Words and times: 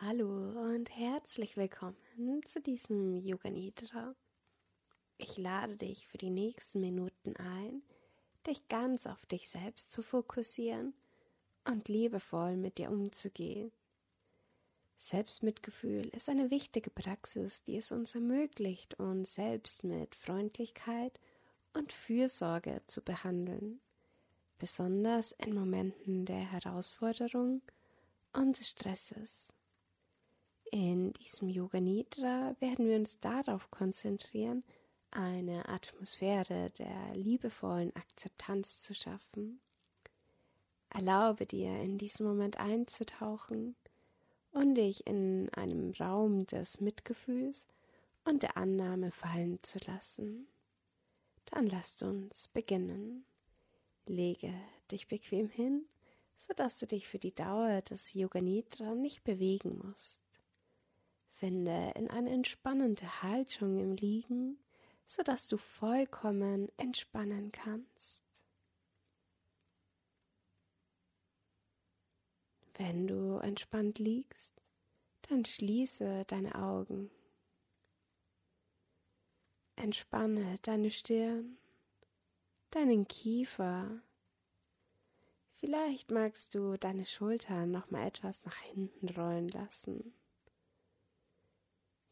Hallo 0.00 0.28
und 0.72 0.96
herzlich 0.96 1.56
willkommen 1.56 2.40
zu 2.46 2.60
diesem 2.60 3.16
Yoga 3.16 3.50
Nidra. 3.50 4.14
Ich 5.16 5.36
lade 5.38 5.76
dich 5.76 6.06
für 6.06 6.18
die 6.18 6.30
nächsten 6.30 6.80
Minuten 6.80 7.34
ein, 7.34 7.82
dich 8.46 8.68
ganz 8.68 9.08
auf 9.08 9.26
dich 9.26 9.48
selbst 9.48 9.90
zu 9.90 10.02
fokussieren 10.02 10.94
und 11.64 11.88
liebevoll 11.88 12.56
mit 12.56 12.78
dir 12.78 12.92
umzugehen. 12.92 13.72
Selbstmitgefühl 14.96 16.06
ist 16.10 16.28
eine 16.28 16.52
wichtige 16.52 16.90
Praxis, 16.90 17.64
die 17.64 17.78
es 17.78 17.90
uns 17.90 18.14
ermöglicht, 18.14 19.00
uns 19.00 19.34
selbst 19.34 19.82
mit 19.82 20.14
Freundlichkeit 20.14 21.18
und 21.72 21.92
Fürsorge 21.92 22.82
zu 22.86 23.02
behandeln, 23.02 23.80
besonders 24.60 25.32
in 25.32 25.56
Momenten 25.56 26.24
der 26.24 26.52
Herausforderung 26.52 27.62
und 28.32 28.60
des 28.60 28.68
Stresses. 28.68 29.52
In 30.70 31.14
diesem 31.14 31.48
Yoga 31.48 31.80
Nidra 31.80 32.54
werden 32.60 32.86
wir 32.86 32.96
uns 32.96 33.20
darauf 33.20 33.70
konzentrieren, 33.70 34.64
eine 35.10 35.66
Atmosphäre 35.66 36.70
der 36.78 37.14
liebevollen 37.14 37.94
Akzeptanz 37.96 38.80
zu 38.80 38.94
schaffen. 38.94 39.60
Erlaube 40.90 41.46
dir 41.46 41.80
in 41.80 41.96
diesem 41.96 42.26
Moment 42.26 42.58
einzutauchen 42.58 43.76
und 44.52 44.74
dich 44.74 45.06
in 45.06 45.48
einem 45.54 45.92
Raum 45.92 46.46
des 46.46 46.80
Mitgefühls 46.80 47.66
und 48.24 48.42
der 48.42 48.58
Annahme 48.58 49.10
fallen 49.10 49.62
zu 49.62 49.78
lassen. 49.86 50.48
Dann 51.46 51.66
lasst 51.66 52.02
uns 52.02 52.48
beginnen. 52.48 53.24
Lege 54.06 54.52
dich 54.90 55.08
bequem 55.08 55.48
hin, 55.48 55.86
so 56.36 56.52
dass 56.52 56.78
du 56.78 56.86
dich 56.86 57.08
für 57.08 57.18
die 57.18 57.34
Dauer 57.34 57.80
des 57.80 58.12
Yoga 58.12 58.42
Nidra 58.42 58.94
nicht 58.94 59.24
bewegen 59.24 59.78
musst. 59.82 60.27
Finde 61.38 61.92
in 61.94 62.10
eine 62.10 62.30
entspannende 62.30 63.22
Haltung 63.22 63.78
im 63.78 63.94
Liegen, 63.94 64.58
so 65.06 65.22
dass 65.22 65.46
du 65.46 65.56
vollkommen 65.56 66.68
entspannen 66.78 67.52
kannst. 67.52 68.24
Wenn 72.74 73.06
du 73.06 73.36
entspannt 73.36 74.00
liegst, 74.00 74.60
dann 75.28 75.44
schließe 75.44 76.24
deine 76.26 76.56
Augen. 76.56 77.08
Entspanne 79.76 80.56
deine 80.62 80.90
Stirn, 80.90 81.56
deinen 82.70 83.06
Kiefer. 83.06 84.02
Vielleicht 85.54 86.10
magst 86.10 86.56
du 86.56 86.76
deine 86.76 87.06
Schultern 87.06 87.70
noch 87.70 87.92
mal 87.92 88.08
etwas 88.08 88.44
nach 88.44 88.58
hinten 88.58 89.08
rollen 89.10 89.48
lassen. 89.50 90.14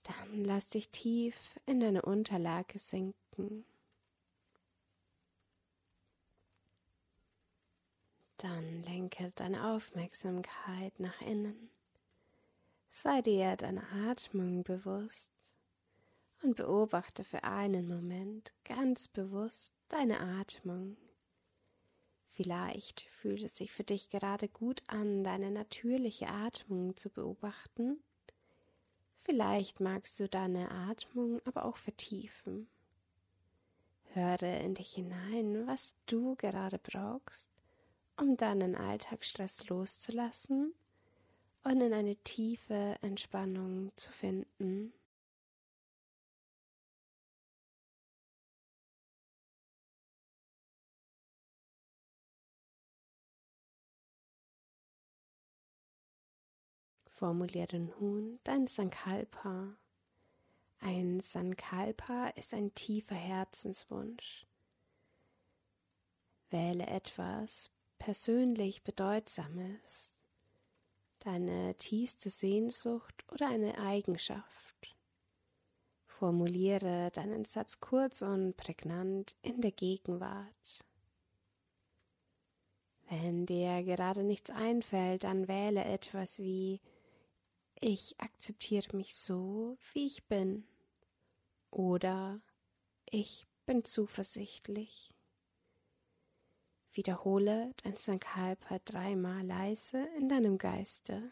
Dann 0.06 0.44
lass 0.44 0.68
dich 0.68 0.90
tief 0.90 1.36
in 1.66 1.80
deine 1.80 2.02
Unterlage 2.02 2.78
sinken. 2.78 3.64
Dann 8.36 8.84
lenke 8.84 9.32
deine 9.34 9.72
Aufmerksamkeit 9.72 11.00
nach 11.00 11.20
innen. 11.22 11.70
Sei 12.88 13.20
dir 13.20 13.56
deiner 13.56 13.90
Atmung 14.08 14.62
bewusst 14.62 15.32
und 16.40 16.54
beobachte 16.54 17.24
für 17.24 17.42
einen 17.42 17.88
Moment 17.88 18.52
ganz 18.62 19.08
bewusst 19.08 19.74
deine 19.88 20.20
Atmung. 20.20 20.96
Vielleicht 22.26 23.00
fühlt 23.10 23.42
es 23.42 23.56
sich 23.56 23.72
für 23.72 23.84
dich 23.84 24.10
gerade 24.10 24.48
gut 24.48 24.84
an, 24.86 25.24
deine 25.24 25.50
natürliche 25.50 26.28
Atmung 26.28 26.96
zu 26.96 27.10
beobachten 27.10 28.00
Vielleicht 29.26 29.80
magst 29.80 30.20
du 30.20 30.28
deine 30.28 30.70
Atmung 30.70 31.40
aber 31.44 31.64
auch 31.64 31.76
vertiefen. 31.76 32.68
Höre 34.12 34.60
in 34.60 34.74
dich 34.74 34.94
hinein, 34.94 35.66
was 35.66 35.96
du 36.06 36.36
gerade 36.36 36.78
brauchst, 36.78 37.50
um 38.16 38.36
deinen 38.36 38.76
Alltagsstress 38.76 39.68
loszulassen 39.68 40.74
und 41.64 41.80
in 41.80 41.92
eine 41.92 42.14
tiefe 42.14 42.98
Entspannung 43.02 43.90
zu 43.96 44.12
finden. 44.12 44.92
Formuliere 57.16 57.78
nun 57.78 58.40
dein 58.44 58.66
Sankalpa. 58.66 59.74
Ein 60.80 61.20
Sankalpa 61.20 62.26
ist 62.36 62.52
ein 62.52 62.74
tiefer 62.74 63.14
Herzenswunsch. 63.14 64.46
Wähle 66.50 66.86
etwas 66.86 67.70
persönlich 67.96 68.84
Bedeutsames, 68.84 70.14
deine 71.20 71.74
tiefste 71.76 72.28
Sehnsucht 72.28 73.24
oder 73.32 73.48
eine 73.48 73.78
Eigenschaft. 73.78 74.94
Formuliere 76.06 77.10
deinen 77.12 77.46
Satz 77.46 77.80
kurz 77.80 78.20
und 78.20 78.58
prägnant 78.58 79.36
in 79.40 79.62
der 79.62 79.72
Gegenwart. 79.72 80.84
Wenn 83.08 83.46
dir 83.46 83.82
gerade 83.84 84.22
nichts 84.22 84.50
einfällt, 84.50 85.24
dann 85.24 85.48
wähle 85.48 85.82
etwas 85.82 86.40
wie 86.40 86.78
ich 87.80 88.20
akzeptiere 88.20 88.96
mich 88.96 89.16
so, 89.16 89.78
wie 89.92 90.06
ich 90.06 90.24
bin. 90.26 90.66
Oder 91.70 92.40
ich 93.04 93.46
bin 93.66 93.84
zuversichtlich. 93.84 95.12
Wiederhole 96.92 97.74
dein 97.82 97.96
Sankalpa 97.96 98.78
dreimal 98.84 99.44
leise 99.44 100.08
in 100.16 100.28
deinem 100.28 100.56
Geiste. 100.56 101.30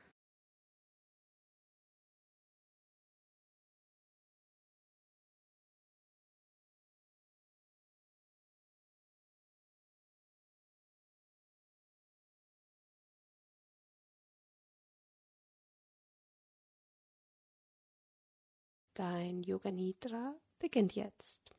Dein 18.95 19.43
Yoga 19.43 19.73
Nidra 19.73 20.37
beginnt 20.61 20.95
jetzt. 20.95 21.51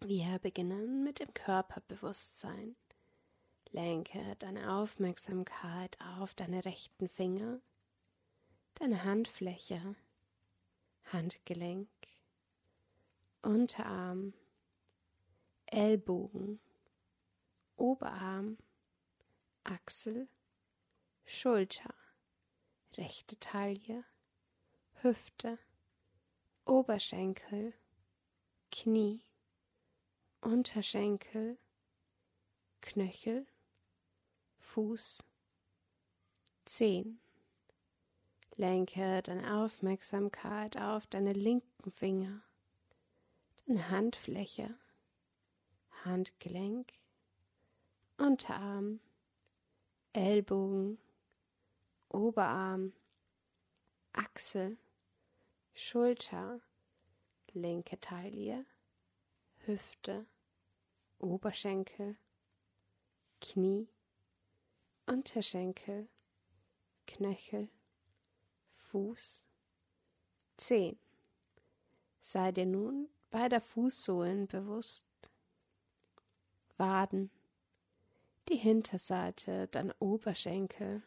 Wir 0.00 0.40
beginnen 0.40 1.04
mit 1.04 1.20
dem 1.20 1.32
Körperbewusstsein. 1.32 2.74
Lenke 3.70 4.34
deine 4.40 4.72
Aufmerksamkeit 4.72 5.96
auf 6.00 6.34
deine 6.34 6.64
rechten 6.64 7.08
Finger, 7.08 7.60
deine 8.74 9.04
Handfläche, 9.04 9.94
Handgelenk, 11.04 11.88
Unterarm, 13.42 14.34
Ellbogen, 15.66 16.58
Oberarm, 17.76 18.58
Achsel, 19.62 20.28
Schulter, 21.24 21.94
rechte 22.96 23.38
Taille, 23.38 24.02
Hüfte, 25.02 25.56
Oberschenkel, 26.70 27.74
Knie, 28.70 29.24
Unterschenkel, 30.40 31.58
Knöchel, 32.80 33.44
Fuß, 34.60 35.24
Zehen. 36.66 37.20
Lenke 38.54 39.20
deine 39.22 39.56
Aufmerksamkeit 39.56 40.76
auf 40.76 41.08
deine 41.08 41.32
linken 41.32 41.90
Finger, 41.90 42.40
deine 43.66 43.88
Handfläche, 43.88 44.72
Handgelenk, 46.04 46.92
Unterarm, 48.16 49.00
Ellbogen, 50.12 50.98
Oberarm, 52.10 52.92
Achsel, 54.12 54.78
Schulter, 55.74 56.60
linke 57.54 57.98
Taille, 58.00 58.64
Hüfte, 59.66 60.26
Oberschenkel, 61.18 62.16
Knie, 63.40 63.88
Unterschenkel, 65.06 66.08
Knöchel, 67.06 67.68
Fuß, 68.70 69.46
Zehen. 70.56 70.98
Sei 72.20 72.52
dir 72.52 72.66
nun 72.66 73.08
bei 73.30 73.48
der 73.48 73.60
Fußsohlen 73.60 74.46
bewusst. 74.46 75.06
Waden, 76.76 77.30
die 78.48 78.56
Hinterseite 78.56 79.68
deiner 79.68 79.94
Oberschenkel, 80.00 81.02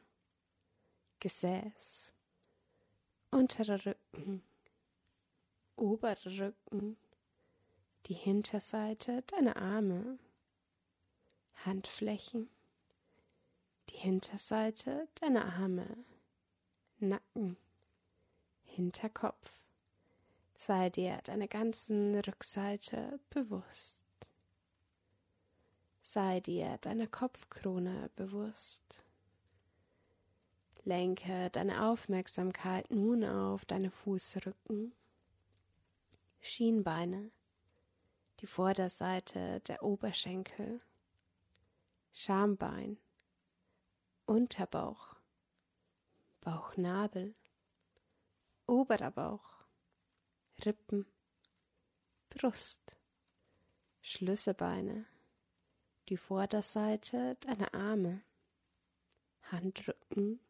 Gesäß, 1.20 2.14
unterer 3.32 3.86
Rücken, 3.86 4.44
oberer 5.76 6.26
Rücken, 6.26 6.98
die 8.06 8.14
Hinterseite 8.14 9.24
deiner 9.28 9.58
Arme, 9.58 10.20
Handflächen, 11.66 12.50
die 13.90 13.98
Hinterseite 13.98 15.08
deiner 15.16 15.46
Arme, 15.46 15.98
Nacken, 17.00 17.58
Hinterkopf. 18.66 19.52
Sei 20.56 20.90
dir 20.90 21.20
deiner 21.24 21.48
ganzen 21.48 22.16
Rückseite 22.20 23.20
bewusst. 23.30 24.02
Sei 26.02 26.40
dir 26.40 26.78
deiner 26.82 27.08
Kopfkrone 27.08 28.10
bewusst. 28.16 29.04
Lenke 30.86 31.50
deine 31.50 31.86
Aufmerksamkeit 31.86 32.92
nun 32.92 33.24
auf 33.24 33.64
deine 33.66 33.90
Fußrücken, 33.90 34.94
Schienbeine, 36.46 37.32
die 38.42 38.48
Vorderseite 38.48 39.62
der 39.62 39.82
Oberschenkel, 39.82 40.82
Schambein, 42.12 42.98
Unterbauch, 44.26 45.16
Bauchnabel, 46.42 47.34
oberer 48.68 49.12
Bauch, 49.12 49.64
Rippen, 50.66 51.06
Brust, 52.30 52.98
Schlüsselbeine, 54.02 55.06
die 56.10 56.18
Vorderseite 56.18 57.36
deiner 57.40 57.74
Arme, 57.74 58.22
Handrücken, 59.44 60.42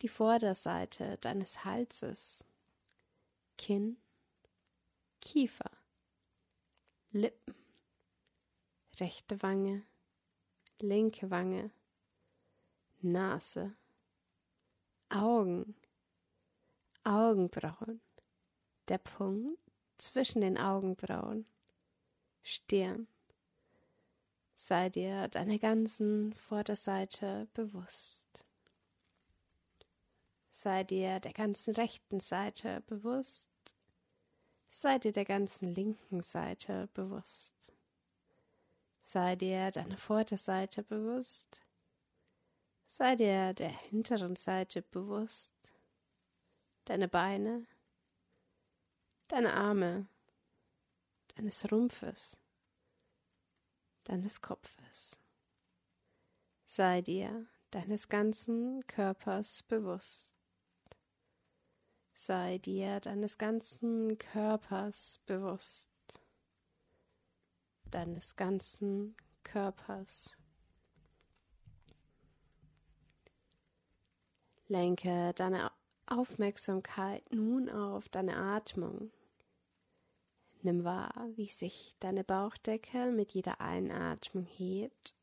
die 0.00 0.08
Vorderseite 0.08 1.18
deines 1.18 1.66
Halses, 1.66 2.46
Kinn, 3.58 3.98
Kiefer, 5.20 5.70
Lippen, 7.10 7.54
rechte 8.98 9.42
Wange, 9.42 9.84
linke 10.80 11.30
Wange, 11.30 11.70
Nase, 13.00 13.76
Augen, 15.08 15.74
Augenbrauen, 17.04 18.00
der 18.88 18.98
Punkt 18.98 19.58
zwischen 19.98 20.40
den 20.40 20.58
Augenbrauen, 20.58 21.46
Stirn. 22.42 23.08
Sei 24.54 24.88
dir 24.88 25.28
deiner 25.28 25.58
ganzen 25.58 26.32
Vorderseite 26.32 27.48
bewusst. 27.54 28.44
Sei 30.50 30.82
dir 30.82 31.20
der 31.20 31.32
ganzen 31.32 31.74
rechten 31.74 32.20
Seite 32.20 32.82
bewusst. 32.86 33.48
Sei 34.70 34.98
dir 34.98 35.12
der 35.12 35.24
ganzen 35.24 35.74
linken 35.74 36.22
Seite 36.22 36.88
bewusst. 36.94 37.72
Sei 39.02 39.36
dir 39.36 39.70
deiner 39.70 39.96
Vorderseite 39.96 40.82
bewusst. 40.82 41.62
Sei 42.86 43.16
dir 43.16 43.54
der 43.54 43.70
hinteren 43.70 44.36
Seite 44.36 44.82
bewusst. 44.82 45.54
Deine 46.84 47.08
Beine, 47.08 47.66
deine 49.28 49.54
Arme, 49.54 50.08
deines 51.36 51.70
Rumpfes, 51.70 52.36
deines 54.04 54.40
Kopfes. 54.40 55.18
Sei 56.64 57.02
dir 57.02 57.46
deines 57.70 58.08
ganzen 58.08 58.86
Körpers 58.86 59.62
bewusst 59.62 60.37
sei 62.18 62.58
dir 62.58 62.98
deines 62.98 63.38
ganzen 63.38 64.18
Körpers 64.18 65.20
bewusst, 65.26 65.88
deines 67.92 68.34
ganzen 68.34 69.16
Körpers. 69.44 70.36
Lenke 74.66 75.32
deine 75.34 75.70
Aufmerksamkeit 76.06 77.22
nun 77.32 77.70
auf 77.70 78.08
deine 78.08 78.36
Atmung. 78.36 79.12
Nimm 80.62 80.82
wahr, 80.82 81.30
wie 81.36 81.46
sich 81.46 81.94
deine 82.00 82.24
Bauchdecke 82.24 83.12
mit 83.12 83.30
jeder 83.30 83.60
Einatmung 83.60 84.44
hebt 84.44 85.14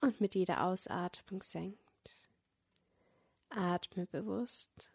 und 0.00 0.20
mit 0.20 0.34
jeder 0.34 0.64
Ausatmung 0.64 1.44
senkt. 1.44 1.78
Atme 3.50 4.06
bewusst 4.06 4.90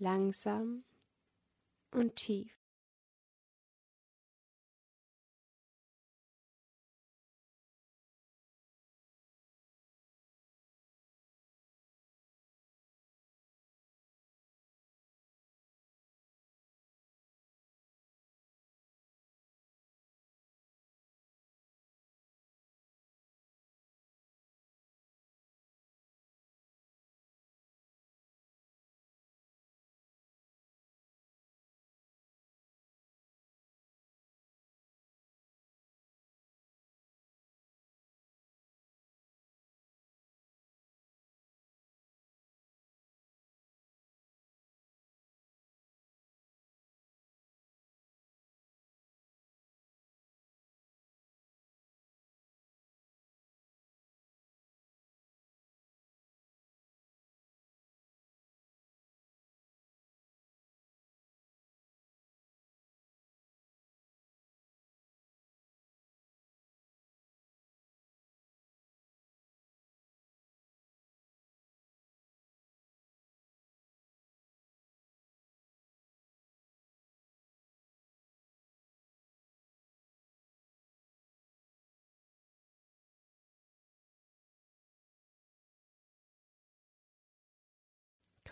langsam 0.00 0.84
und 1.90 2.16
tief. 2.16 2.57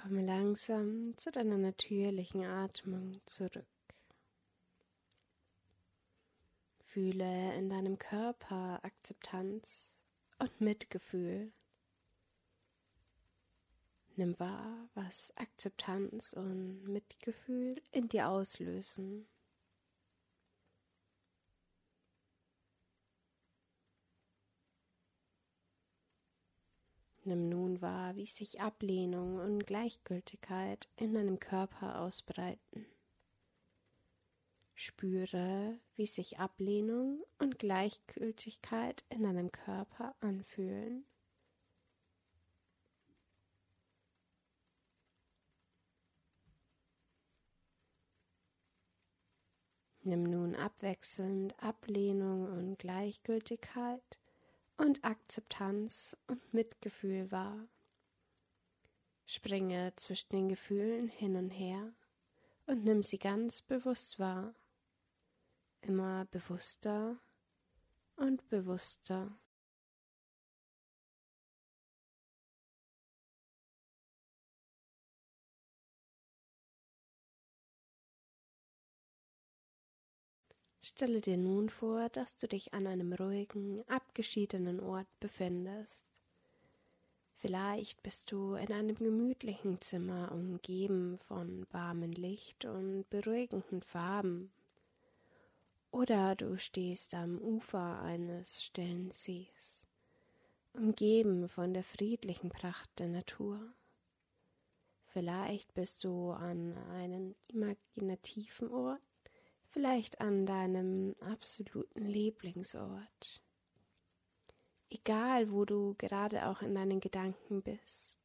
Komme 0.02 0.24
langsam 0.24 1.16
zu 1.16 1.32
deiner 1.32 1.58
natürlichen 1.58 2.44
Atmung 2.44 3.20
zurück. 3.24 3.66
Fühle 6.84 7.54
in 7.54 7.68
deinem 7.68 7.98
Körper 7.98 8.80
Akzeptanz 8.82 10.02
und 10.38 10.60
Mitgefühl. 10.60 11.52
Nimm 14.16 14.38
wahr, 14.38 14.88
was 14.94 15.36
Akzeptanz 15.36 16.32
und 16.32 16.84
Mitgefühl 16.84 17.82
in 17.90 18.08
dir 18.08 18.28
auslösen. 18.28 19.26
Nimm 27.26 27.48
nun 27.48 27.82
wahr, 27.82 28.14
wie 28.14 28.24
sich 28.24 28.60
Ablehnung 28.60 29.40
und 29.40 29.66
Gleichgültigkeit 29.66 30.88
in 30.94 31.12
deinem 31.12 31.40
Körper 31.40 32.00
ausbreiten. 32.00 32.86
Spüre, 34.74 35.80
wie 35.96 36.06
sich 36.06 36.38
Ablehnung 36.38 37.24
und 37.40 37.58
Gleichgültigkeit 37.58 39.04
in 39.08 39.24
deinem 39.24 39.50
Körper 39.50 40.14
anfühlen. 40.20 41.04
Nimm 50.02 50.22
nun 50.22 50.54
abwechselnd 50.54 51.60
Ablehnung 51.60 52.46
und 52.56 52.78
Gleichgültigkeit 52.78 54.16
und 54.76 55.04
Akzeptanz 55.04 56.16
und 56.26 56.52
Mitgefühl 56.52 57.30
wahr. 57.30 57.68
Springe 59.24 59.92
zwischen 59.96 60.28
den 60.30 60.48
Gefühlen 60.48 61.08
hin 61.08 61.36
und 61.36 61.50
her 61.50 61.92
und 62.66 62.84
nimm 62.84 63.02
sie 63.02 63.18
ganz 63.18 63.62
bewusst 63.62 64.18
wahr. 64.18 64.54
Immer 65.80 66.26
bewusster 66.26 67.16
und 68.16 68.48
bewusster. 68.48 69.36
Stelle 80.88 81.20
dir 81.20 81.36
nun 81.36 81.68
vor, 81.68 82.10
dass 82.10 82.36
du 82.36 82.46
dich 82.46 82.72
an 82.72 82.86
einem 82.86 83.12
ruhigen, 83.12 83.82
abgeschiedenen 83.88 84.78
Ort 84.78 85.08
befindest. 85.18 86.06
Vielleicht 87.38 88.04
bist 88.04 88.30
du 88.30 88.54
in 88.54 88.72
einem 88.72 88.94
gemütlichen 88.94 89.80
Zimmer 89.80 90.30
umgeben 90.30 91.18
von 91.26 91.66
warmem 91.72 92.12
Licht 92.12 92.66
und 92.66 93.04
beruhigenden 93.10 93.82
Farben. 93.82 94.52
Oder 95.90 96.36
du 96.36 96.56
stehst 96.56 97.14
am 97.14 97.38
Ufer 97.38 98.00
eines 98.02 98.62
stillen 98.62 99.10
Sees, 99.10 99.88
umgeben 100.72 101.48
von 101.48 101.74
der 101.74 101.82
friedlichen 101.82 102.50
Pracht 102.50 102.90
der 103.00 103.08
Natur. 103.08 103.58
Vielleicht 105.08 105.74
bist 105.74 106.04
du 106.04 106.30
an 106.30 106.76
einem 106.92 107.34
imaginativen 107.48 108.70
Ort, 108.70 109.00
vielleicht 109.76 110.22
an 110.22 110.46
deinem 110.46 111.14
absoluten 111.20 112.00
Lieblingsort. 112.00 113.42
Egal, 114.88 115.52
wo 115.52 115.66
du 115.66 115.94
gerade 115.98 116.48
auch 116.48 116.62
in 116.62 116.74
deinen 116.74 116.98
Gedanken 116.98 117.60
bist, 117.60 118.18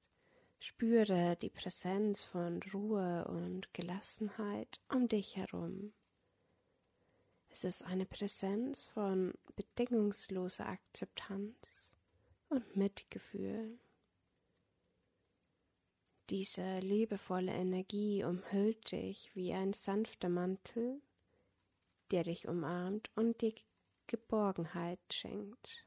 spüre 0.60 1.36
die 1.42 1.50
Präsenz 1.50 2.24
von 2.24 2.64
Ruhe 2.74 3.26
und 3.28 3.74
Gelassenheit 3.74 4.80
um 4.88 5.10
dich 5.10 5.36
herum. 5.36 5.92
Es 7.50 7.66
ist 7.66 7.84
eine 7.84 8.06
Präsenz 8.06 8.86
von 8.86 9.34
bedingungsloser 9.58 10.68
Akzeptanz 10.68 11.94
und 12.48 12.78
Mitgefühl. 12.78 13.78
Diese 16.30 16.80
liebevolle 16.80 17.52
Energie 17.52 18.24
umhüllt 18.24 18.94
dich 18.94 19.32
wie 19.34 19.52
ein 19.52 19.74
sanfter 19.74 20.30
Mantel 20.30 21.02
der 22.12 22.24
dich 22.24 22.48
umarmt 22.48 23.10
und 23.16 23.42
dir 23.42 23.54
Geborgenheit 24.08 25.00
schenkt. 25.12 25.86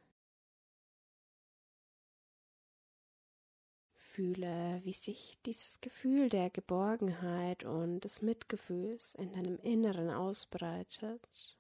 Fühle, 3.95 4.81
wie 4.85 4.93
sich 4.93 5.41
dieses 5.45 5.81
Gefühl 5.81 6.29
der 6.29 6.49
Geborgenheit 6.49 7.65
und 7.65 8.01
des 8.01 8.23
Mitgefühls 8.23 9.15
in 9.17 9.33
deinem 9.33 9.59
Inneren 9.59 10.11
ausbreitet. 10.11 11.59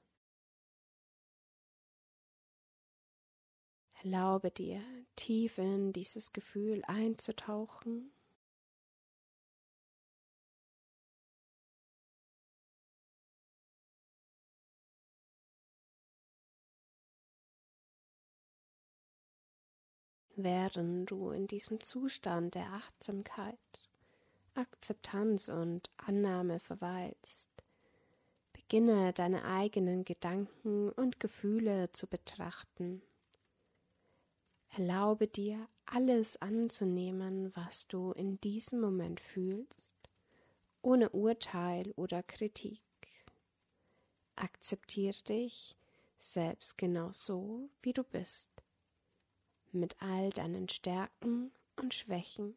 Erlaube 4.03 4.51
dir, 4.51 4.83
tief 5.17 5.59
in 5.59 5.93
dieses 5.93 6.33
Gefühl 6.33 6.85
einzutauchen 6.85 8.13
während 20.37 21.11
du 21.11 21.31
in 21.31 21.47
diesem 21.47 21.81
Zustand 21.81 22.55
der 22.55 22.73
Achtsamkeit, 22.73 23.59
Akzeptanz 24.55 25.49
und 25.49 25.91
Annahme 25.97 26.61
verweilst. 26.61 27.51
Beginne 28.53 29.13
deine 29.13 29.45
eigenen 29.45 30.05
Gedanken 30.05 30.91
und 30.91 31.21
Gefühle 31.21 31.93
zu 31.93 32.07
betrachten. 32.07 33.03
Erlaube 34.71 35.29
dir, 35.29 35.69
alles 35.87 36.41
anzunehmen, 36.41 37.55
was 37.55 37.87
du 37.87 38.13
in 38.13 38.41
diesem 38.41 38.81
Moment 38.81 39.21
fühlst, 39.21 39.95
ohne 40.83 41.11
Urteil 41.11 41.93
oder 41.97 42.23
Kritik. 42.23 42.81
Akzeptiere 44.35 45.23
dich 45.23 45.77
selbst 46.19 46.79
genau 46.79 47.13
so, 47.13 47.69
wie 47.83 47.93
du 47.93 48.03
bist 48.03 48.49
mit 49.75 50.01
all 50.01 50.31
deinen 50.31 50.69
Stärken 50.69 51.53
und 51.77 51.95
Schwächen. 51.95 52.57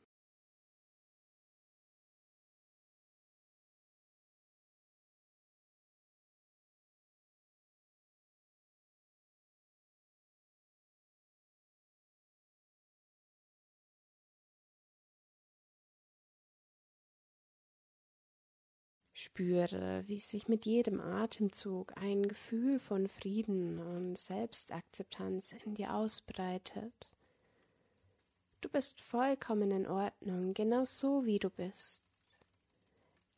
Spüre, 19.19 20.03
wie 20.05 20.19
sich 20.19 20.47
mit 20.47 20.67
jedem 20.67 21.01
Atemzug 21.01 21.97
ein 21.97 22.27
Gefühl 22.27 22.77
von 22.77 23.07
Frieden 23.07 23.79
und 23.79 24.15
Selbstakzeptanz 24.15 25.53
in 25.65 25.73
dir 25.73 25.95
ausbreitet. 25.95 27.09
Du 28.61 28.69
bist 28.69 29.01
vollkommen 29.01 29.71
in 29.71 29.87
Ordnung, 29.87 30.53
genau 30.53 30.85
so 30.85 31.25
wie 31.25 31.39
du 31.39 31.49
bist. 31.49 32.03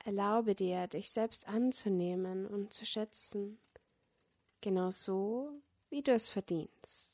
Erlaube 0.03 0.53
dir, 0.53 0.87
dich 0.87 1.11
selbst 1.11 1.47
anzunehmen 1.47 2.45
und 2.45 2.73
zu 2.73 2.85
schätzen, 2.85 3.57
genau 4.59 4.91
so, 4.91 5.61
wie 5.89 6.01
du 6.01 6.11
es 6.11 6.29
verdienst. 6.29 7.08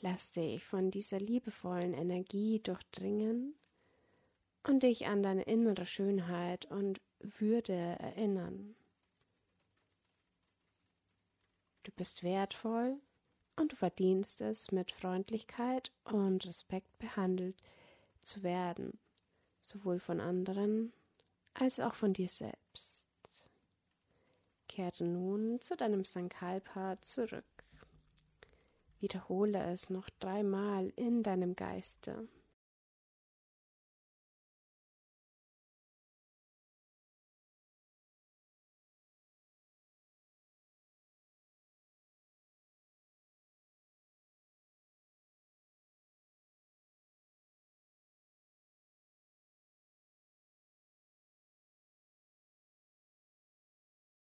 Lass 0.00 0.32
dich 0.32 0.64
von 0.64 0.90
dieser 0.90 1.18
liebevollen 1.18 1.92
Energie 1.92 2.60
durchdringen 2.60 3.54
und 4.62 4.82
dich 4.82 5.06
an 5.06 5.22
deine 5.22 5.42
innere 5.42 5.86
Schönheit 5.86 6.66
und 6.66 7.00
Würde 7.20 7.72
erinnern. 7.72 8.76
Du 11.82 11.90
bist 11.92 12.22
wertvoll 12.22 13.00
und 13.56 13.72
du 13.72 13.76
verdienst 13.76 14.40
es, 14.40 14.70
mit 14.70 14.92
Freundlichkeit 14.92 15.90
und 16.04 16.46
Respekt 16.46 16.96
behandelt 16.98 17.56
zu 18.22 18.42
werden, 18.42 19.00
sowohl 19.62 19.98
von 19.98 20.20
anderen 20.20 20.92
als 21.54 21.80
auch 21.80 21.94
von 21.94 22.12
dir 22.12 22.28
selbst. 22.28 23.06
Kehre 24.68 25.02
nun 25.02 25.60
zu 25.60 25.76
deinem 25.76 26.04
Sankalpa 26.04 27.00
zurück. 27.00 27.57
Wiederhole 29.00 29.62
es 29.72 29.90
noch 29.90 30.08
dreimal 30.20 30.92
in 30.96 31.22
deinem 31.22 31.56
Geiste. 31.56 32.28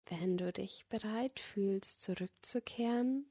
Wenn 0.06 0.36
du 0.38 0.52
dich 0.52 0.86
bereit 0.88 1.38
fühlst, 1.38 2.00
zurückzukehren, 2.02 3.26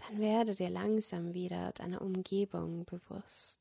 dann 0.00 0.20
werde 0.20 0.54
dir 0.54 0.70
langsam 0.70 1.34
wieder 1.34 1.72
deiner 1.72 2.02
Umgebung 2.02 2.84
bewusst. 2.84 3.60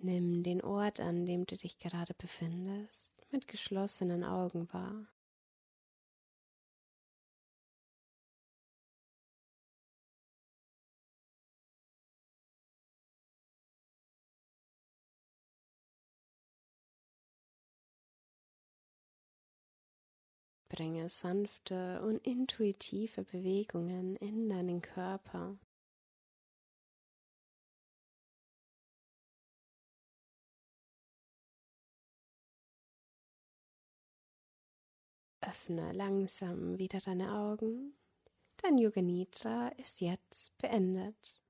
Nimm 0.00 0.42
den 0.42 0.62
Ort, 0.62 1.00
an 1.00 1.26
dem 1.26 1.46
du 1.46 1.56
dich 1.56 1.78
gerade 1.78 2.14
befindest, 2.14 3.12
mit 3.30 3.46
geschlossenen 3.46 4.24
Augen 4.24 4.68
wahr. 4.72 5.11
Bringe 20.72 21.10
sanfte 21.10 22.00
und 22.02 22.26
intuitive 22.26 23.24
Bewegungen 23.24 24.16
in 24.16 24.48
deinen 24.48 24.80
Körper. 24.80 25.58
Öffne 35.42 35.92
langsam 35.92 36.78
wieder 36.78 37.00
deine 37.00 37.32
Augen, 37.34 37.94
Dein 38.62 38.78
Yoga 38.78 39.02
Nidra 39.02 39.68
ist 39.76 40.00
jetzt 40.00 40.56
beendet. 40.58 41.41